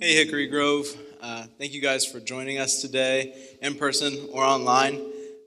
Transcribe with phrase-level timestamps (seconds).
[0.00, 0.86] Hey, Hickory Grove.
[1.20, 5.04] Uh, thank you guys for joining us today, in person or online.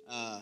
[0.10, 0.42] Uh,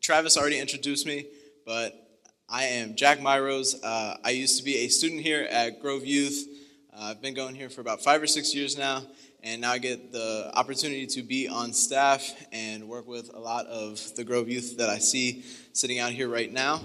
[0.00, 1.26] Travis already introduced me,
[1.66, 3.74] but I am Jack Mairose.
[3.82, 6.46] Uh, I used to be a student here at Grove Youth.
[6.94, 9.02] Uh, I've been going here for about five or six years now,
[9.42, 12.22] and now I get the opportunity to be on staff
[12.52, 16.28] and work with a lot of the Grove Youth that I see sitting out here
[16.28, 16.82] right now.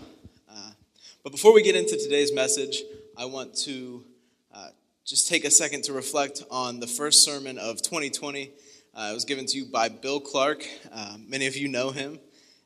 [0.50, 0.72] Uh,
[1.22, 2.82] but before we get into today's message,
[3.16, 4.04] I want to
[5.08, 8.52] just take a second to reflect on the first sermon of 2020.
[8.94, 10.68] Uh, it was given to you by Bill Clark.
[10.92, 12.20] Uh, many of you know him.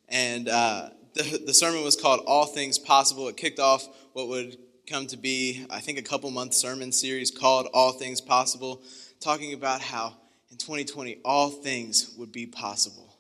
[0.09, 3.27] And uh, the, the sermon was called All Things Possible.
[3.27, 7.30] It kicked off what would come to be, I think, a couple month sermon series
[7.30, 8.82] called All Things Possible,
[9.20, 10.16] talking about how
[10.49, 13.18] in 2020 all things would be possible.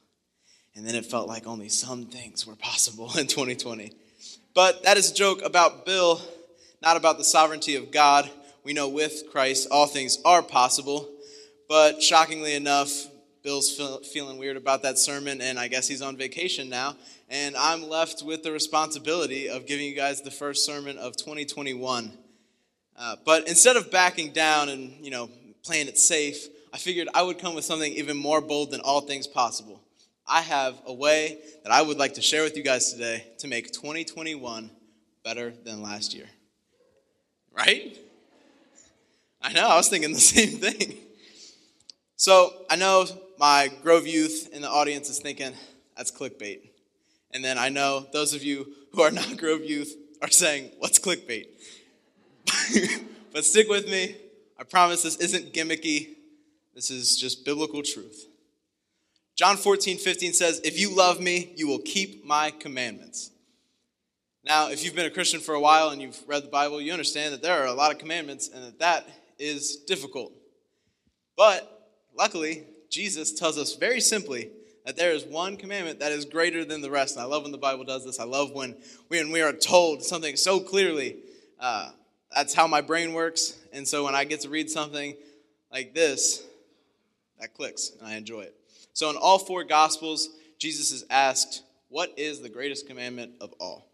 [0.75, 3.93] And then it felt like only some things were possible in 2020.
[4.55, 6.19] But that is a joke about Bill,
[6.81, 8.27] not about the sovereignty of God
[8.63, 11.09] we know with Christ all things are possible.
[11.67, 13.07] But shockingly enough,
[13.43, 13.79] Bill's
[14.11, 16.95] feeling weird about that sermon, and I guess he's on vacation now.
[17.29, 22.11] And I'm left with the responsibility of giving you guys the first sermon of 2021.
[22.97, 25.29] Uh, but instead of backing down and you know
[25.63, 29.01] playing it safe, I figured I would come with something even more bold than all
[29.01, 29.81] things possible.
[30.27, 33.47] I have a way that I would like to share with you guys today to
[33.47, 34.69] make 2021
[35.23, 36.27] better than last year.
[37.51, 37.97] Right?
[39.43, 40.97] I know, I was thinking the same thing.
[42.15, 43.05] So I know
[43.39, 45.53] my Grove youth in the audience is thinking,
[45.97, 46.69] that's clickbait.
[47.31, 50.99] And then I know those of you who are not Grove youth are saying, what's
[50.99, 51.47] clickbait?
[53.33, 54.15] but stick with me.
[54.59, 56.09] I promise this isn't gimmicky.
[56.75, 58.27] This is just biblical truth.
[59.35, 63.31] John 14, 15 says, If you love me, you will keep my commandments.
[64.43, 66.91] Now, if you've been a Christian for a while and you've read the Bible, you
[66.91, 69.07] understand that there are a lot of commandments and that that
[69.41, 70.31] is difficult.
[71.35, 74.51] But luckily, Jesus tells us very simply
[74.85, 77.15] that there is one commandment that is greater than the rest.
[77.15, 78.19] And I love when the Bible does this.
[78.19, 78.75] I love when
[79.09, 81.17] we, when we are told something so clearly.
[81.59, 81.91] Uh,
[82.35, 83.57] that's how my brain works.
[83.73, 85.15] And so when I get to read something
[85.71, 86.43] like this,
[87.39, 88.55] that clicks and I enjoy it.
[88.93, 93.90] So in all four Gospels, Jesus is asked, What is the greatest commandment of all?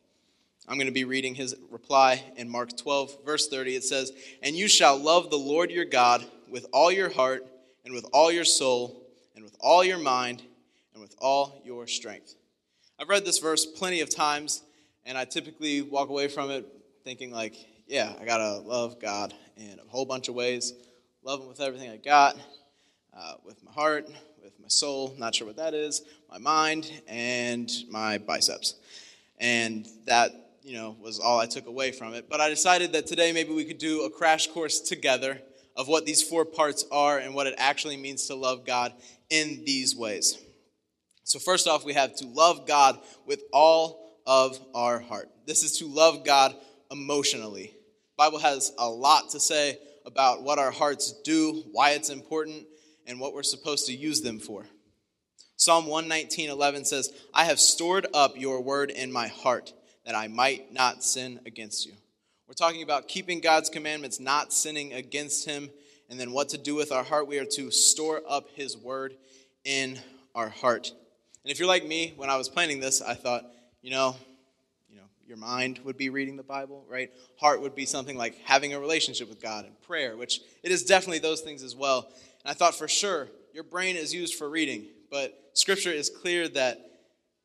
[0.67, 3.77] I'm going to be reading his reply in Mark 12, verse 30.
[3.77, 4.11] It says,
[4.43, 7.47] And you shall love the Lord your God with all your heart,
[7.85, 9.01] and with all your soul,
[9.33, 10.41] and with all your mind,
[10.93, 12.35] and with all your strength.
[12.99, 14.61] I've read this verse plenty of times,
[15.05, 16.65] and I typically walk away from it
[17.05, 17.55] thinking, like,
[17.87, 20.73] yeah, I got to love God in a whole bunch of ways.
[21.23, 22.35] Love Him with everything I got,
[23.17, 24.09] uh, with my heart,
[24.43, 28.75] with my soul, not sure what that is, my mind, and my biceps.
[29.39, 32.29] And that you know, was all I took away from it.
[32.29, 35.39] But I decided that today maybe we could do a crash course together
[35.77, 38.91] of what these four parts are and what it actually means to love God
[39.29, 40.37] in these ways.
[41.23, 45.29] So, first off, we have to love God with all of our heart.
[45.45, 46.53] This is to love God
[46.91, 47.73] emotionally.
[48.17, 52.65] The Bible has a lot to say about what our hearts do, why it's important,
[53.05, 54.65] and what we're supposed to use them for.
[55.55, 59.73] Psalm 119:11 says, "I have stored up your word in my heart
[60.07, 61.91] that I might not sin against you.
[62.47, 65.69] We're talking about keeping God's commandments, not sinning against Him,
[66.09, 67.27] and then what to do with our heart.
[67.27, 69.15] We are to store up His word
[69.65, 69.99] in
[70.33, 70.93] our heart.
[71.43, 73.51] And if you're like me, when I was planning this, I thought,
[73.81, 74.15] you know,
[74.89, 77.11] you know, your mind would be reading the Bible, right?
[77.37, 80.85] Heart would be something like having a relationship with God and prayer, which it is
[80.85, 82.07] definitely those things as well.
[82.45, 86.47] And I thought for sure your brain is used for reading, but Scripture is clear
[86.47, 86.79] that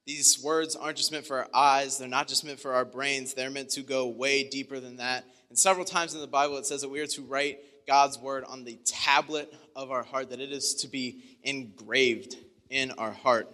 [0.07, 3.35] these words aren't just meant for our eyes, they're not just meant for our brains,
[3.35, 5.25] they're meant to go way deeper than that.
[5.49, 8.45] And several times in the Bible, it says that we are to write God's word
[8.45, 12.37] on the tablet of our heart, that it is to be engraved
[12.71, 13.49] in our heart.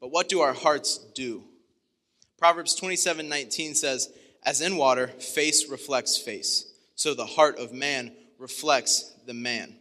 [0.00, 1.44] But what do our hearts do?
[2.38, 4.10] Proverbs 27 19 says,
[4.44, 9.76] As in water, face reflects face, so the heart of man reflects the man.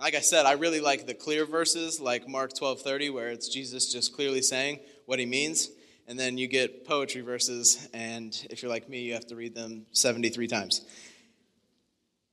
[0.00, 3.48] Like I said, I really like the clear verses like Mark 12 30, where it's
[3.48, 5.70] Jesus just clearly saying what he means.
[6.06, 9.54] And then you get poetry verses, and if you're like me, you have to read
[9.54, 10.82] them 73 times.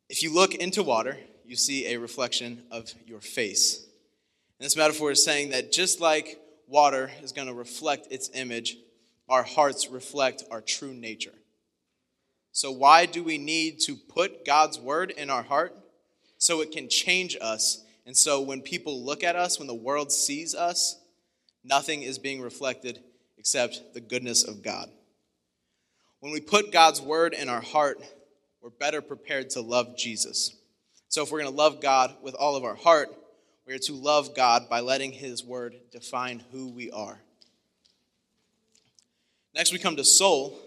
[0.10, 3.84] If you look into water, you see a reflection of your face.
[4.60, 8.78] And this metaphor is saying that just like water is going to reflect its image,
[9.28, 11.34] our hearts reflect our true nature.
[12.52, 15.76] So, why do we need to put God's word in our heart?
[16.46, 17.84] So it can change us.
[18.06, 21.00] And so when people look at us, when the world sees us,
[21.64, 23.00] nothing is being reflected
[23.40, 24.92] except the goodness of God.
[26.20, 28.00] When we put God's word in our heart,
[28.62, 30.56] we're better prepared to love Jesus.
[31.10, 33.10] So if we're going to love God with all of our heart,
[33.66, 37.20] we are to love God by letting His word define who we are.
[39.56, 40.60] Next, we come to soul.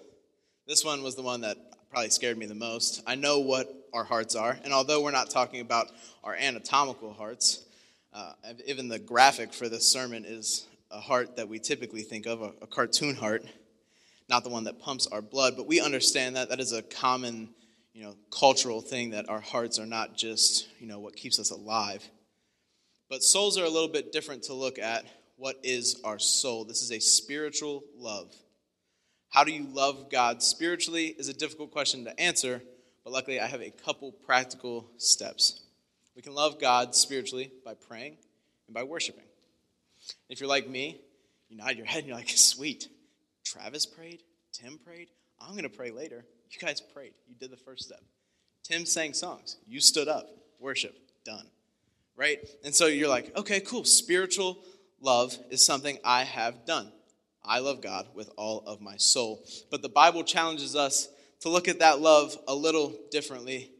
[0.66, 1.56] This one was the one that
[1.90, 3.02] probably scared me the most.
[3.06, 5.88] I know what our hearts are, and although we're not talking about
[6.22, 7.64] our anatomical hearts,
[8.12, 8.32] uh,
[8.66, 12.52] even the graphic for this sermon is a heart that we typically think of, a,
[12.62, 13.44] a cartoon heart,
[14.28, 17.48] not the one that pumps our blood, but we understand that that is a common,
[17.94, 21.50] you know, cultural thing that our hearts are not just, you know, what keeps us
[21.50, 22.06] alive.
[23.08, 25.04] But souls are a little bit different to look at.
[25.36, 26.64] What is our soul?
[26.64, 28.34] This is a spiritual love.
[29.30, 32.62] How do you love God spiritually is a difficult question to answer,
[33.04, 35.60] but luckily I have a couple practical steps.
[36.16, 38.16] We can love God spiritually by praying
[38.66, 39.24] and by worshiping.
[40.28, 41.00] If you're like me,
[41.48, 42.88] you nod your head and you're like, sweet.
[43.44, 44.22] Travis prayed,
[44.52, 45.08] Tim prayed,
[45.40, 46.24] I'm going to pray later.
[46.50, 47.12] You guys prayed.
[47.28, 48.02] You did the first step.
[48.62, 49.56] Tim sang songs.
[49.66, 50.28] You stood up.
[50.58, 50.96] Worship.
[51.24, 51.46] Done.
[52.16, 52.38] Right?
[52.64, 53.84] And so you're like, okay, cool.
[53.84, 54.58] Spiritual
[55.00, 56.90] love is something I have done.
[57.44, 59.44] I love God with all of my soul.
[59.70, 61.08] But the Bible challenges us
[61.40, 63.70] to look at that love a little differently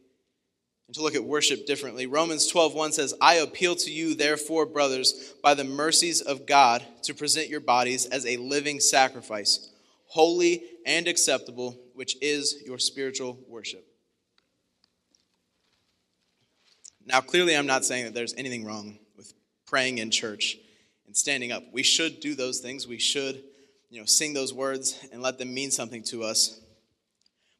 [0.87, 2.07] and to look at worship differently.
[2.07, 5.13] Romans 12:1 says, "I appeal to you therefore, brothers,
[5.43, 9.69] by the mercies of God, to present your bodies as a living sacrifice,
[10.07, 13.85] holy and acceptable, which is your spiritual worship."
[17.05, 19.33] Now, clearly I'm not saying that there's anything wrong with
[19.65, 20.57] praying in church
[21.09, 21.63] and standing up.
[21.71, 22.87] We should do those things.
[22.87, 23.41] We should,
[23.89, 26.61] you know, sing those words and let them mean something to us.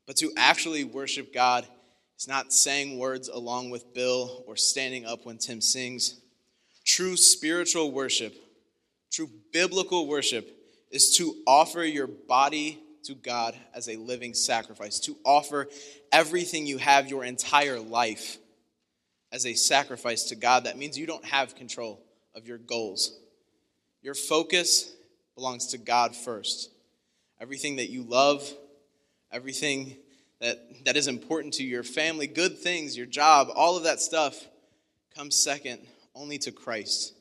[0.05, 1.65] But to actually worship God
[2.15, 6.19] is not saying words along with Bill or standing up when Tim sings.
[6.85, 8.35] True spiritual worship,
[9.11, 10.55] true biblical worship,
[10.91, 15.69] is to offer your body to God as a living sacrifice, to offer
[16.11, 18.37] everything you have, your entire life,
[19.31, 20.65] as a sacrifice to God.
[20.65, 21.99] That means you don't have control
[22.35, 23.17] of your goals.
[24.01, 24.93] Your focus
[25.35, 26.69] belongs to God first.
[27.39, 28.49] Everything that you love,
[29.31, 29.97] everything
[30.41, 34.47] that, that is important to your family, good things, your job, all of that stuff
[35.15, 35.79] comes second
[36.15, 37.13] only to Christ.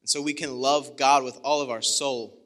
[0.00, 2.38] And so we can love God with all of our soul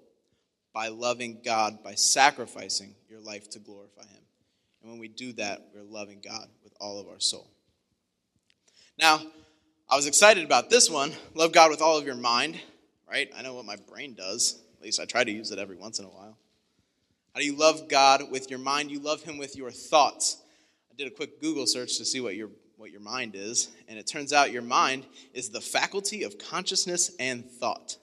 [0.73, 4.23] by loving God, by sacrificing your life to glorify Him.
[4.81, 7.51] And when we do that, we're loving God with all of our soul.
[8.99, 9.21] Now,
[9.89, 12.59] I was excited about this one love God with all of your mind,
[13.13, 13.31] right?
[13.37, 14.63] I know what my brain does.
[14.79, 16.39] At least I try to use it every once in a while.
[17.35, 18.91] How do you love God with your mind?
[18.91, 20.39] You love Him with your thoughts.
[20.91, 22.49] I did a quick Google search to see what your,
[22.79, 25.05] what your mind is, and it turns out your mind
[25.35, 27.99] is the faculty of consciousness and thought.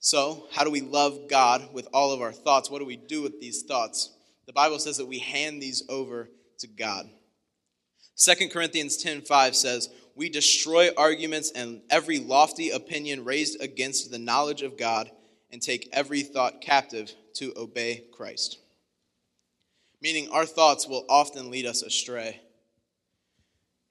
[0.00, 2.70] So, how do we love God with all of our thoughts?
[2.70, 4.10] What do we do with these thoughts?
[4.46, 6.30] The Bible says that we hand these over
[6.60, 7.08] to God.
[8.16, 14.62] 2 Corinthians 10:5 says, "We destroy arguments and every lofty opinion raised against the knowledge
[14.62, 15.10] of God
[15.50, 18.58] and take every thought captive to obey Christ.
[20.00, 22.40] Meaning, our thoughts will often lead us astray.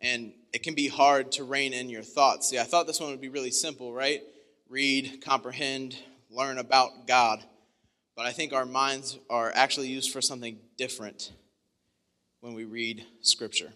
[0.01, 2.49] And it can be hard to rein in your thoughts.
[2.49, 4.21] See, I thought this one would be really simple, right?
[4.67, 5.97] Read, comprehend,
[6.29, 7.43] learn about God.
[8.15, 11.31] But I think our minds are actually used for something different
[12.41, 13.73] when we read Scripture.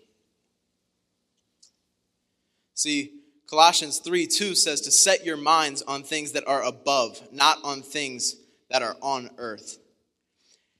[2.75, 3.13] See,
[3.49, 7.81] Colossians 3 2 says to set your minds on things that are above, not on
[7.81, 8.35] things
[8.69, 9.79] that are on earth.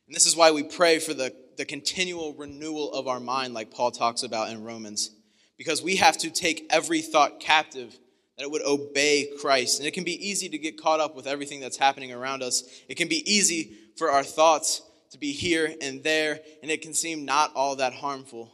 [0.08, 3.72] And this is why we pray for the, the continual renewal of our mind, like
[3.72, 5.12] Paul talks about in Romans,
[5.58, 7.98] because we have to take every thought captive
[8.38, 9.80] that it would obey Christ.
[9.80, 12.64] And it can be easy to get caught up with everything that's happening around us.
[12.90, 16.94] It can be easy for our thoughts to be here and there, and it can
[16.94, 18.52] seem not all that harmful.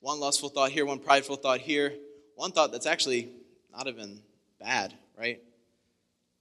[0.00, 1.92] One lustful thought here, one prideful thought here,
[2.34, 3.30] one thought that's actually
[3.74, 4.20] not even
[4.60, 5.40] bad, right?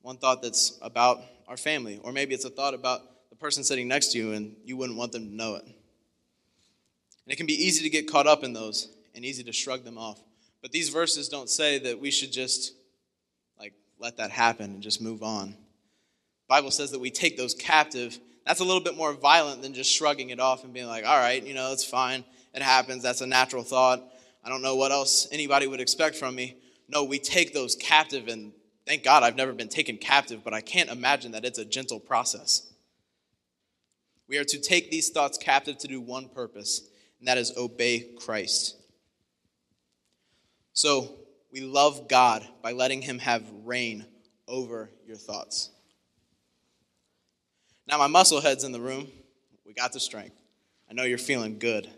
[0.02, 3.88] One thought that's about our family, or maybe it's a thought about the person sitting
[3.88, 5.64] next to you and you wouldn't want them to know it.
[5.64, 5.74] And
[7.28, 9.98] it can be easy to get caught up in those and easy to shrug them
[9.98, 10.20] off.
[10.62, 12.74] But these verses don't say that we should just
[13.60, 15.50] like let that happen and just move on.
[15.50, 15.56] The
[16.48, 18.18] Bible says that we take those captive.
[18.46, 21.18] That's a little bit more violent than just shrugging it off and being like, all
[21.18, 22.24] right, you know, it's fine.
[22.54, 23.04] It happens.
[23.04, 24.04] That's a natural thought.
[24.44, 26.58] I don't know what else anybody would expect from me.
[26.88, 28.54] No, we take those captive and
[28.86, 32.00] Thank God I've never been taken captive, but I can't imagine that it's a gentle
[32.00, 32.68] process.
[34.28, 38.10] We are to take these thoughts captive to do one purpose, and that is obey
[38.18, 38.76] Christ.
[40.74, 41.16] So,
[41.52, 44.06] we love God by letting Him have reign
[44.48, 45.70] over your thoughts.
[47.88, 49.08] Now, my muscle heads in the room,
[49.66, 50.36] we got the strength.
[50.90, 51.90] I know you're feeling good.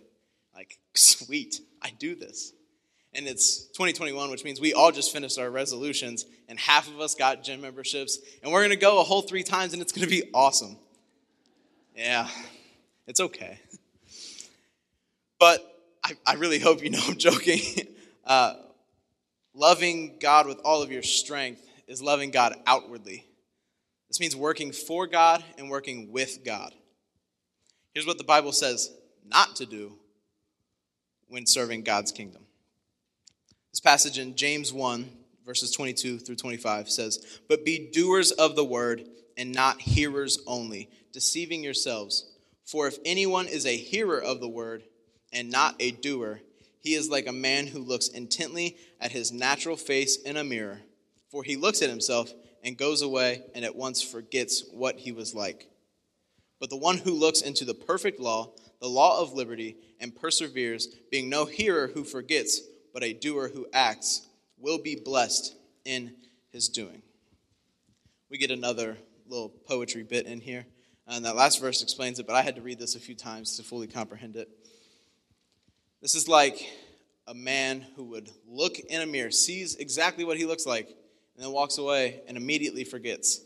[0.55, 2.53] Like, sweet, I do this.
[3.15, 7.13] and it's 2021, which means we all just finished our resolutions, and half of us
[7.13, 10.31] got gym memberships, and we're gonna go a whole three times, and it's gonna be
[10.33, 10.77] awesome.
[11.95, 12.27] Yeah,
[13.05, 13.59] it's okay.
[15.39, 15.61] But
[16.03, 17.59] I, I really hope you know I'm joking.
[18.25, 18.55] Uh,
[19.53, 23.25] loving God with all of your strength is loving God outwardly.
[24.07, 26.73] This means working for God and working with God.
[27.93, 28.91] Here's what the Bible says
[29.25, 29.97] not to do
[31.27, 32.43] when serving God's kingdom.
[33.71, 35.09] This passage in James 1,
[35.45, 39.05] verses 22 through 25 says, But be doers of the word
[39.37, 42.31] and not hearers only, deceiving yourselves.
[42.65, 44.83] For if anyone is a hearer of the word
[45.31, 46.41] and not a doer,
[46.79, 50.81] he is like a man who looks intently at his natural face in a mirror.
[51.29, 52.31] For he looks at himself
[52.63, 55.67] and goes away and at once forgets what he was like.
[56.59, 58.51] But the one who looks into the perfect law,
[58.83, 62.59] the law of liberty, and perseveres, being no hearer who forgets,
[62.91, 66.13] but a doer who acts, will be blessed in
[66.51, 67.01] his doing.
[68.29, 70.65] We get another little poetry bit in here.
[71.07, 73.55] And that last verse explains it, but I had to read this a few times
[73.55, 74.49] to fully comprehend it.
[76.01, 76.69] This is like
[77.25, 81.45] a man who would look in a mirror, sees exactly what he looks like, and
[81.45, 83.39] then walks away and immediately forgets.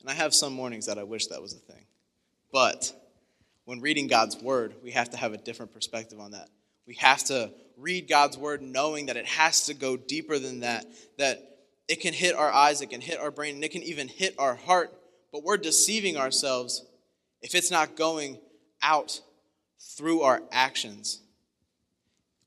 [0.00, 1.84] And I have some mornings that I wish that was a thing.
[2.52, 2.92] But
[3.70, 6.48] when reading God's word, we have to have a different perspective on that.
[6.86, 10.84] We have to read God's word knowing that it has to go deeper than that,
[11.18, 11.38] that
[11.88, 14.34] it can hit our eyes, it can hit our brain, and it can even hit
[14.38, 14.92] our heart,
[15.32, 16.84] but we're deceiving ourselves
[17.42, 18.38] if it's not going
[18.82, 19.20] out
[19.78, 21.20] through our actions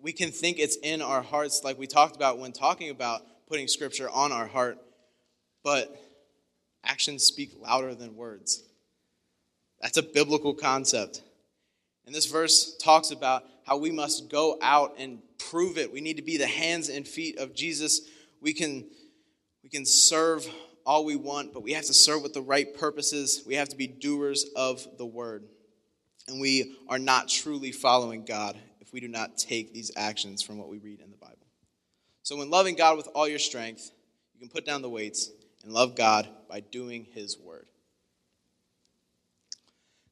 [0.04, 3.70] we can think it's in our hearts, like we talked about when talking about putting
[3.70, 4.78] scripture on our heart,
[5.64, 5.96] but
[6.84, 8.64] actions speak louder than words.
[9.84, 11.22] That's a biblical concept.
[12.06, 15.92] And this verse talks about how we must go out and prove it.
[15.92, 18.02] We need to be the hands and feet of Jesus.
[18.42, 18.86] We can,
[19.62, 20.48] we can serve
[20.86, 23.44] all we want, but we have to serve with the right purposes.
[23.46, 25.44] We have to be doers of the word.
[26.30, 30.58] And we are not truly following God if we do not take these actions from
[30.58, 31.36] what we read in the Bible.
[32.24, 33.92] So, when loving God with all your strength,
[34.34, 35.30] you can put down the weights
[35.62, 37.68] and love God by doing His word.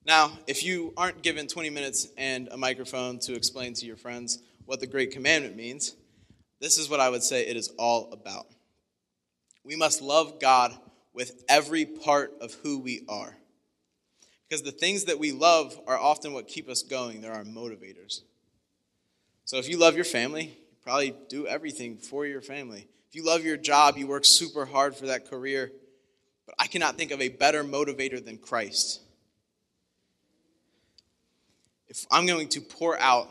[0.05, 4.39] Now, if you aren't given 20 minutes and a microphone to explain to your friends
[4.65, 5.95] what the Great Commandment means,
[6.59, 8.47] this is what I would say it is all about.
[9.63, 10.75] We must love God
[11.13, 13.35] with every part of who we are.
[14.47, 18.21] Because the things that we love are often what keep us going, they're our motivators.
[19.45, 22.87] So if you love your family, you probably do everything for your family.
[23.07, 25.71] If you love your job, you work super hard for that career.
[26.45, 29.01] But I cannot think of a better motivator than Christ.
[31.91, 33.29] If I'm going to pour out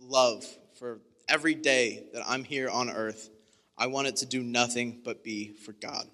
[0.00, 0.44] love
[0.76, 3.30] for every day that I'm here on earth,
[3.78, 6.04] I want it to do nothing but be for God.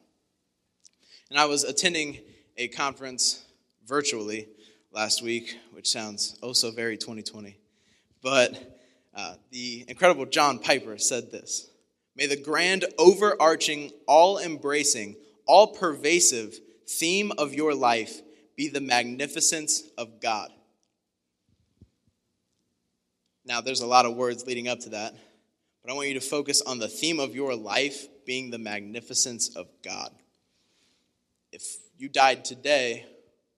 [1.30, 2.18] And I was attending
[2.58, 3.42] a conference
[3.86, 4.48] virtually
[4.90, 7.56] last week, which sounds oh so very 2020.
[8.22, 8.78] But
[9.16, 11.70] uh, the incredible John Piper said this
[12.14, 16.54] May the grand, overarching, all embracing, all pervasive
[16.86, 18.20] theme of your life
[18.56, 20.50] be the magnificence of God.
[23.44, 25.14] Now, there's a lot of words leading up to that,
[25.82, 29.56] but I want you to focus on the theme of your life being the magnificence
[29.56, 30.10] of God.
[31.50, 31.64] If
[31.98, 33.04] you died today,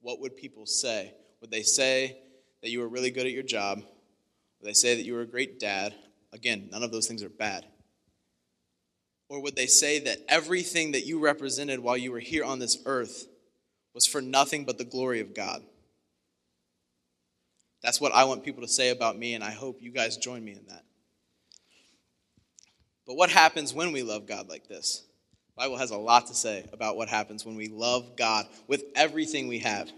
[0.00, 1.12] what would people say?
[1.40, 2.18] Would they say
[2.62, 3.78] that you were really good at your job?
[3.78, 5.94] Would they say that you were a great dad?
[6.32, 7.66] Again, none of those things are bad.
[9.28, 12.78] Or would they say that everything that you represented while you were here on this
[12.86, 13.26] earth
[13.92, 15.62] was for nothing but the glory of God?
[17.84, 20.42] That's what I want people to say about me, and I hope you guys join
[20.42, 20.84] me in that.
[23.06, 25.04] But what happens when we love God like this?
[25.54, 28.84] The Bible has a lot to say about what happens when we love God with
[28.96, 29.94] everything we have It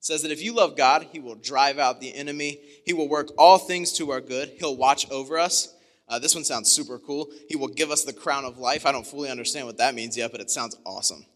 [0.00, 2.60] says that if you love God, He will drive out the enemy.
[2.86, 4.52] He will work all things to our good.
[4.58, 5.74] He'll watch over us.
[6.08, 7.30] Uh, this one sounds super cool.
[7.50, 8.86] He will give us the crown of life.
[8.86, 11.26] I don't fully understand what that means yet, but it sounds awesome.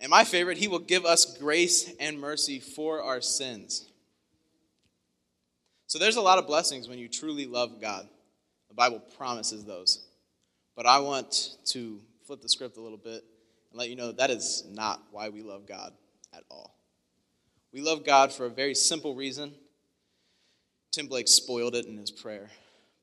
[0.00, 3.86] And my favorite, He will give us grace and mercy for our sins.
[5.86, 8.06] So there's a lot of blessings when you truly love God.
[8.68, 10.04] The Bible promises those.
[10.76, 13.24] But I want to flip the script a little bit
[13.70, 15.92] and let you know that, is not why we love God
[16.34, 16.76] at all.
[17.72, 19.54] We love God for a very simple reason.
[20.92, 22.48] Tim Blake spoiled it in his prayer,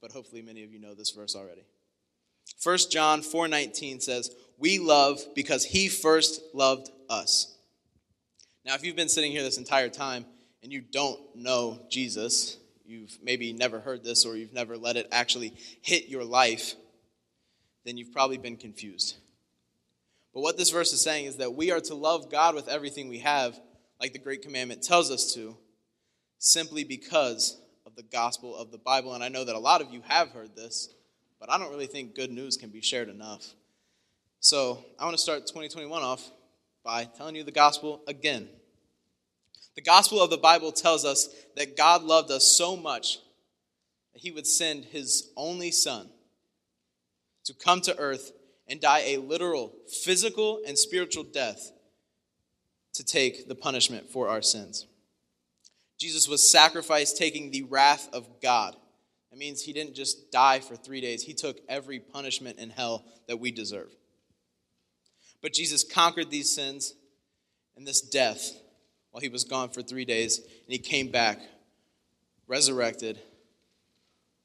[0.01, 1.63] but hopefully many of you know this verse already.
[2.63, 7.55] 1 John 4:19 says, "We love because he first loved us."
[8.65, 10.25] Now, if you've been sitting here this entire time
[10.63, 15.07] and you don't know Jesus, you've maybe never heard this or you've never let it
[15.11, 16.75] actually hit your life,
[17.83, 19.17] then you've probably been confused.
[20.33, 23.07] But what this verse is saying is that we are to love God with everything
[23.07, 23.59] we have,
[24.01, 25.55] like the Great Commandment tells us to,
[26.39, 29.13] simply because of the gospel of the Bible.
[29.13, 30.89] And I know that a lot of you have heard this,
[31.39, 33.53] but I don't really think good news can be shared enough.
[34.45, 36.29] So I want to start 2021 off
[36.83, 38.47] by telling you the gospel again.
[39.73, 43.17] The gospel of the Bible tells us that God loved us so much
[44.13, 46.09] that he would send his only son
[47.45, 48.33] to come to earth
[48.67, 49.73] and die a literal,
[50.03, 51.71] physical, and spiritual death
[52.93, 54.85] to take the punishment for our sins.
[55.99, 58.75] Jesus was sacrificed taking the wrath of God.
[59.31, 63.05] That means he didn't just die for three days, he took every punishment in hell
[63.27, 63.89] that we deserve.
[65.41, 66.95] But Jesus conquered these sins
[67.75, 68.51] and this death
[69.11, 71.39] while he was gone for three days, and he came back
[72.47, 73.19] resurrected,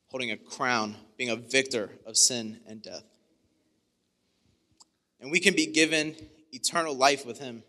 [0.09, 3.05] holding a crown, being a victor of sin and death.
[5.21, 6.15] And we can be given
[6.53, 7.63] eternal life with him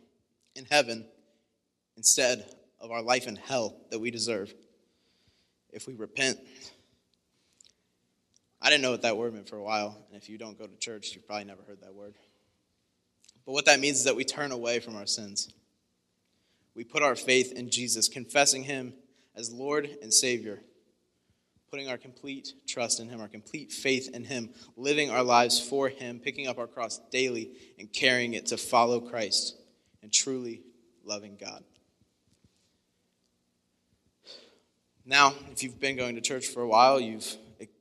[0.55, 1.05] in heaven
[1.97, 2.45] instead
[2.79, 4.53] of our life in hell that we deserve
[5.71, 6.39] if we repent.
[8.61, 10.67] I didn't know what that word meant for a while, and if you don't go
[10.67, 12.15] to church, you've probably never heard that word.
[13.45, 15.51] But what that means is that we turn away from our sins.
[16.75, 18.93] We put our faith in Jesus, confessing Him
[19.35, 20.61] as Lord and Savior,
[21.69, 25.89] putting our complete trust in Him, our complete faith in Him, living our lives for
[25.89, 29.55] Him, picking up our cross daily and carrying it to follow Christ
[30.01, 30.61] and truly
[31.03, 31.63] loving God.
[35.05, 37.35] Now, if you've been going to church for a while, you've,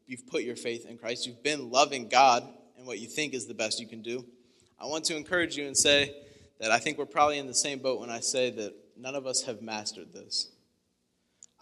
[0.06, 3.46] you've put your faith in Christ, you've been loving God and what you think is
[3.46, 4.24] the best you can do,
[4.80, 6.14] I want to encourage you and say
[6.58, 9.26] that I think we're probably in the same boat when I say that none of
[9.26, 10.50] us have mastered this.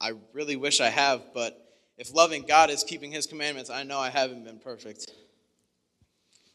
[0.01, 3.99] I really wish I have, but if loving God is keeping His commandments, I know
[3.99, 5.11] I haven't been perfect.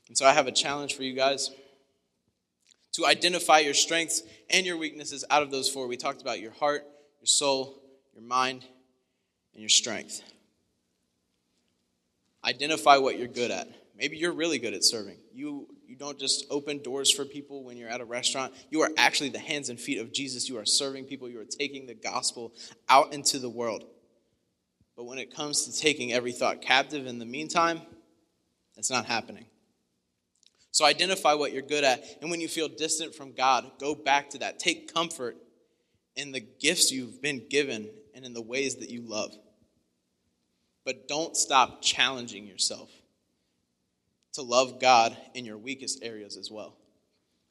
[0.08, 1.52] And so I have a challenge for you guys
[2.94, 5.88] to identify your strengths and your weaknesses out of those four.
[5.88, 6.86] We talked about your heart,
[7.20, 7.82] your soul,
[8.14, 8.64] your mind,
[9.54, 10.22] and your strength.
[12.46, 13.68] Identify what you're good at.
[13.98, 15.18] Maybe you're really good at serving.
[15.34, 18.52] You, you don't just open doors for people when you're at a restaurant.
[18.72, 20.50] You are actually the hands and feet of Jesus.
[20.50, 21.30] You are serving people.
[21.30, 22.52] You are taking the gospel
[22.90, 23.84] out into the world.
[24.98, 27.80] But when it comes to taking every thought captive in the meantime,
[28.76, 29.46] it's not happening.
[30.72, 32.04] So identify what you're good at.
[32.22, 34.58] And when you feel distant from God, go back to that.
[34.58, 35.38] Take comfort
[36.16, 39.32] in the gifts you've been given and in the ways that you love.
[40.86, 42.90] But don't stop challenging yourself
[44.34, 46.76] to love God in your weakest areas as well.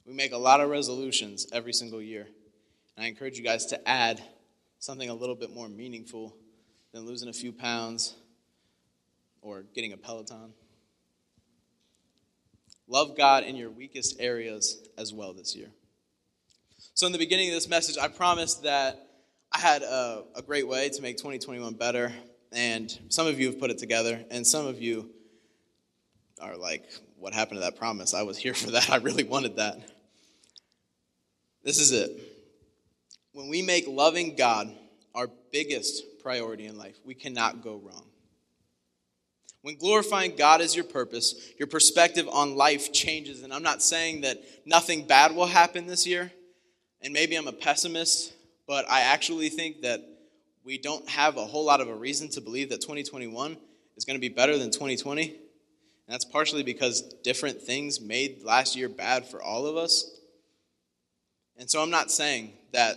[0.04, 2.26] We make a lot of resolutions every single year.
[2.96, 4.22] And I encourage you guys to add
[4.78, 6.36] something a little bit more meaningful
[6.92, 8.14] than losing a few pounds
[9.40, 10.52] or getting a Peloton.
[12.88, 15.68] Love God in your weakest areas as well this year.
[16.94, 19.08] So, in the beginning of this message, I promised that
[19.52, 22.12] I had a, a, great way to make 2021 better,
[22.50, 25.10] and some of you have put it together, and some of you
[26.42, 26.84] are like,
[27.18, 28.14] What happened to that promise?
[28.14, 28.90] I was here for that.
[28.90, 29.78] I really wanted that.
[31.62, 32.10] This is it.
[33.32, 34.70] When we make loving God
[35.14, 38.04] our biggest priority in life, we cannot go wrong.
[39.62, 43.42] When glorifying God is your purpose, your perspective on life changes.
[43.42, 46.32] And I'm not saying that nothing bad will happen this year.
[47.00, 48.32] And maybe I'm a pessimist,
[48.66, 50.00] but I actually think that
[50.64, 53.56] we don't have a whole lot of a reason to believe that 2021
[53.96, 55.36] is going to be better than 2020.
[56.06, 60.10] And that's partially because different things made last year bad for all of us.
[61.56, 62.96] And so I'm not saying that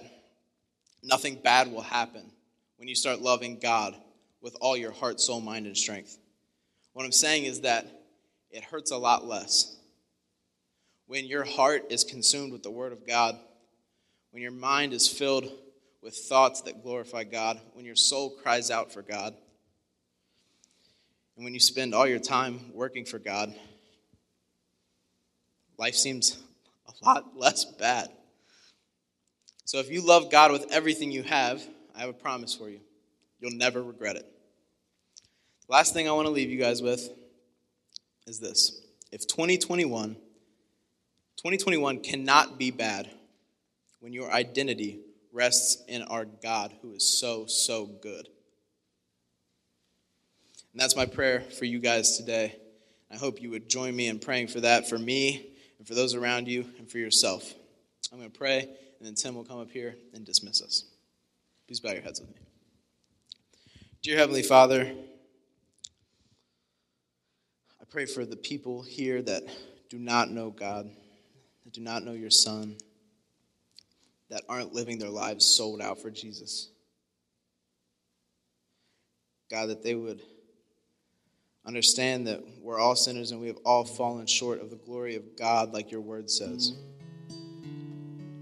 [1.04, 2.32] nothing bad will happen
[2.78, 3.96] when you start loving God
[4.42, 6.18] with all your heart, soul, mind, and strength.
[6.94, 7.86] What I'm saying is that
[8.50, 9.76] it hurts a lot less.
[11.08, 13.38] When your heart is consumed with the Word of God,
[14.32, 15.52] when your mind is filled
[16.02, 19.36] with thoughts that glorify God, when your soul cries out for God,
[21.36, 23.54] and when you spend all your time working for God,
[25.78, 26.38] life seems
[26.88, 28.10] a lot less bad.
[29.66, 31.62] So if you love God with everything you have,
[31.96, 32.80] I have a promise for you.
[33.40, 34.26] You'll never regret it.
[35.68, 37.10] Last thing I want to leave you guys with
[38.28, 38.82] is this.
[39.12, 40.14] If 2021,
[41.38, 43.10] 2021 cannot be bad
[44.00, 45.00] when your identity
[45.32, 48.30] rests in our God who is so, so good.
[50.76, 52.58] And that's my prayer for you guys today.
[53.10, 56.14] I hope you would join me in praying for that, for me, and for those
[56.14, 57.54] around you, and for yourself.
[58.12, 60.84] I'm going to pray, and then Tim will come up here and dismiss us.
[61.66, 62.42] Please bow your heads with me.
[64.04, 64.92] Dear Heavenly Father,
[67.80, 69.44] I pray for the people here that
[69.88, 70.90] do not know God,
[71.64, 72.76] that do not know your Son,
[74.30, 76.68] that aren't living their lives sold out for Jesus.
[79.50, 80.22] God, that they would
[81.66, 85.36] understand that we're all sinners and we have all fallen short of the glory of
[85.36, 86.74] God, like your word says.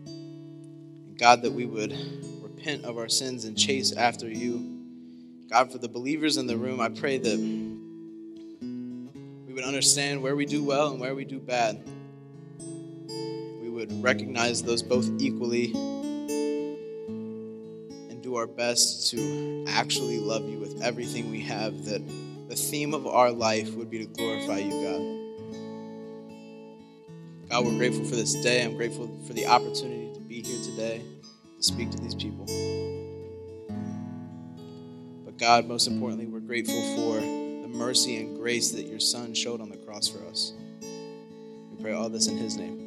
[0.06, 1.96] And God, that we would
[2.42, 4.70] repent of our sins and chase after you.
[5.50, 7.38] God, for the believers in the room, I pray that
[9.48, 11.82] we would understand where we do well and where we do bad.
[13.62, 15.72] We would recognize those both equally
[18.10, 21.86] and do our best to actually love you with everything we have.
[21.86, 22.02] That
[22.54, 25.02] the theme of our life would be to glorify you, God.
[27.50, 28.64] God, we're grateful for this day.
[28.64, 31.02] I'm grateful for the opportunity to be here today
[31.58, 32.46] to speak to these people.
[35.26, 39.60] But God, most importantly, we're grateful for the mercy and grace that your Son showed
[39.60, 40.54] on the cross for us.
[40.82, 42.83] We pray all this in His name.